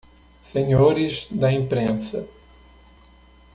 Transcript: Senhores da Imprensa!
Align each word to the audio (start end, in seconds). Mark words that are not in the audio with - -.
Senhores 0.43 1.27
da 1.29 1.51
Imprensa! 1.53 2.27